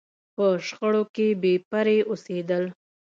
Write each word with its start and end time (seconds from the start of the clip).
په 0.35 0.45
شخړو 0.67 1.03
کې 1.15 1.27
بې 1.41 1.53
پرې 1.69 1.97
اوسېدل. 2.09 2.63